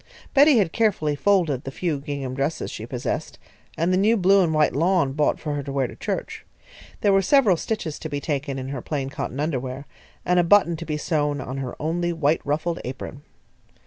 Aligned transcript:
Betty 0.33 0.57
had 0.57 0.71
carefully 0.71 1.15
folded 1.15 1.63
the 1.63 1.69
few 1.69 1.99
gingham 1.99 2.33
dresses 2.33 2.71
she 2.71 2.87
possessed, 2.87 3.37
and 3.77 3.93
the 3.93 3.97
new 3.97 4.17
blue 4.17 4.41
and 4.43 4.51
white 4.51 4.73
lawn 4.75 5.13
bought 5.13 5.39
for 5.39 5.53
her 5.53 5.61
to 5.61 5.71
wear 5.71 5.85
to 5.85 5.95
church. 5.95 6.43
There 7.01 7.13
were 7.13 7.21
several 7.21 7.55
stitches 7.55 7.99
to 7.99 8.09
be 8.09 8.19
taken 8.19 8.57
in 8.57 8.69
her 8.69 8.81
plain 8.81 9.11
cotton 9.11 9.39
under 9.39 9.59
wear, 9.59 9.85
and 10.25 10.39
a 10.39 10.43
button 10.43 10.75
to 10.77 10.87
be 10.87 10.97
sewed 10.97 11.39
on 11.39 11.57
her 11.57 11.79
only 11.79 12.11
white 12.13 12.41
ruffled 12.43 12.79
apron. 12.83 13.21